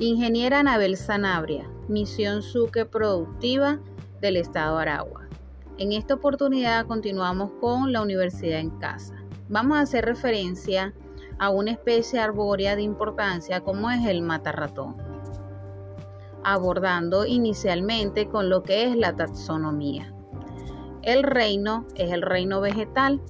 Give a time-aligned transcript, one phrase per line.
[0.00, 3.80] Ingeniera Anabel Sanabria, Misión Suque Productiva
[4.20, 5.26] del Estado Aragua.
[5.76, 9.16] En esta oportunidad continuamos con la Universidad en Casa.
[9.48, 10.94] Vamos a hacer referencia
[11.40, 14.94] a una especie arbórea de importancia como es el matarratón,
[16.44, 20.14] abordando inicialmente con lo que es la taxonomía.
[21.02, 23.20] El reino es el reino vegetal,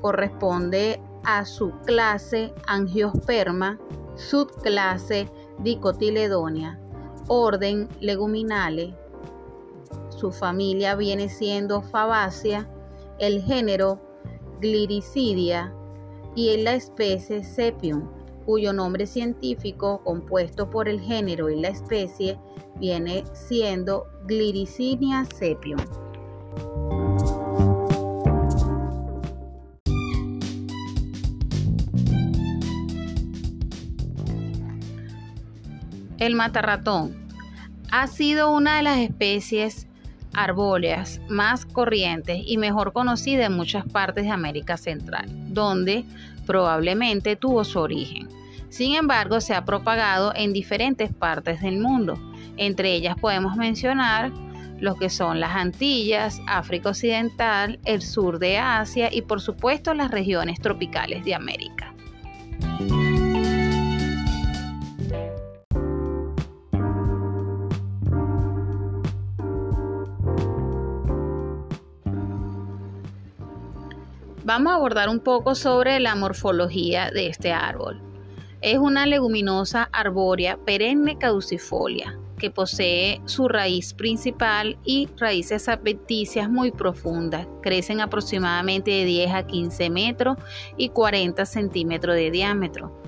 [0.00, 3.80] corresponde a su clase Angiosperma,
[4.14, 5.28] subclase
[5.62, 6.80] Dicotiledonia,
[7.28, 8.94] orden Leguminale.
[10.08, 12.68] Su familia viene siendo Fabacia,
[13.18, 14.00] el género
[14.60, 15.74] Gliricidia
[16.34, 18.08] y la especie Sepium,
[18.46, 22.38] cuyo nombre científico compuesto por el género y la especie
[22.76, 25.80] viene siendo Gliricidia sepium.
[36.20, 37.16] El matarratón
[37.90, 39.88] ha sido una de las especies
[40.34, 46.04] arbóreas más corrientes y mejor conocida en muchas partes de América Central, donde
[46.46, 48.28] probablemente tuvo su origen.
[48.68, 52.20] Sin embargo, se ha propagado en diferentes partes del mundo.
[52.58, 54.30] Entre ellas podemos mencionar
[54.78, 60.10] lo que son las Antillas, África Occidental, el sur de Asia y por supuesto las
[60.10, 61.94] regiones tropicales de América.
[74.42, 78.00] Vamos a abordar un poco sobre la morfología de este árbol.
[78.62, 86.70] Es una leguminosa arbórea perenne caducifolia que posee su raíz principal y raíces adventicias muy
[86.70, 87.46] profundas.
[87.60, 90.38] Crecen aproximadamente de 10 a 15 metros
[90.78, 92.98] y 40 centímetros de diámetro.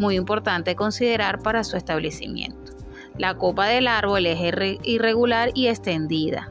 [0.00, 2.72] Muy importante considerar para su establecimiento.
[3.16, 4.40] La copa del árbol es
[4.82, 6.50] irregular y extendida.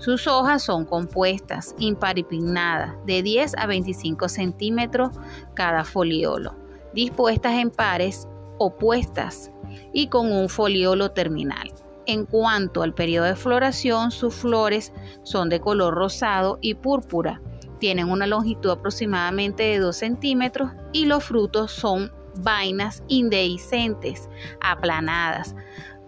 [0.00, 5.10] Sus hojas son compuestas, imparipignadas, de 10 a 25 centímetros
[5.52, 6.54] cada foliolo,
[6.94, 9.50] dispuestas en pares opuestas
[9.92, 11.70] y con un foliolo terminal.
[12.06, 14.90] En cuanto al periodo de floración, sus flores
[15.22, 17.42] son de color rosado y púrpura.
[17.78, 24.30] Tienen una longitud aproximadamente de 2 centímetros y los frutos son vainas indehiscentes,
[24.62, 25.54] aplanadas.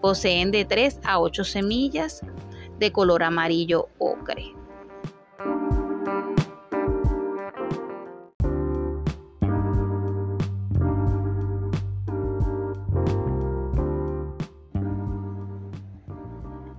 [0.01, 2.23] Poseen de 3 a 8 semillas
[2.79, 4.53] de color amarillo ocre.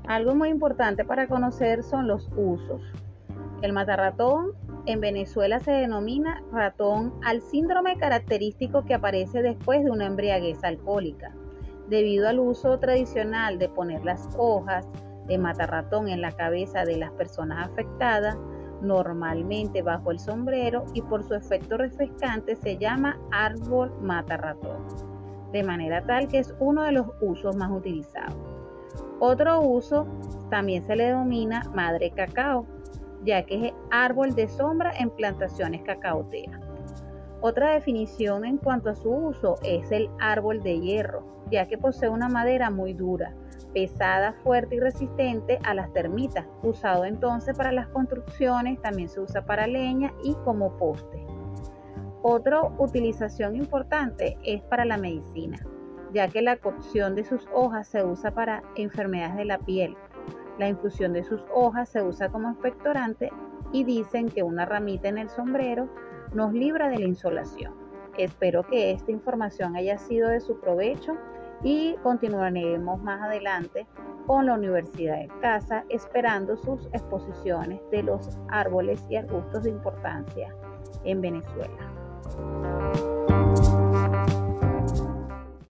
[0.06, 2.82] Algo muy importante para conocer son los usos.
[3.62, 4.52] El matarratón
[4.86, 11.34] en Venezuela se denomina ratón al síndrome característico que aparece después de una embriaguez alcohólica,
[11.88, 14.86] debido al uso tradicional de poner las hojas,
[15.26, 18.36] de matarratón en la cabeza de las personas afectadas,
[18.80, 24.84] normalmente bajo el sombrero y por su efecto refrescante se llama árbol matarratón,
[25.52, 28.36] de manera tal que es uno de los usos más utilizados.
[29.20, 30.06] Otro uso
[30.50, 32.66] también se le denomina madre cacao,
[33.24, 36.60] ya que es árbol de sombra en plantaciones cacaoteras.
[37.40, 42.08] Otra definición en cuanto a su uso es el árbol de hierro, ya que posee
[42.08, 43.34] una madera muy dura,
[43.72, 49.44] pesada, fuerte y resistente a las termitas, usado entonces para las construcciones, también se usa
[49.44, 51.26] para leña y como poste.
[52.22, 55.58] Otra utilización importante es para la medicina,
[56.12, 59.96] ya que la cocción de sus hojas se usa para enfermedades de la piel.
[60.58, 63.30] La infusión de sus hojas se usa como expectorante
[63.72, 65.88] y dicen que una ramita en el sombrero
[66.32, 67.74] nos libra de la insolación.
[68.16, 71.16] Espero que esta información haya sido de su provecho
[71.62, 73.86] y continuaremos más adelante
[74.26, 80.54] con la Universidad de Casa esperando sus exposiciones de los árboles y arbustos de importancia
[81.04, 81.90] en Venezuela.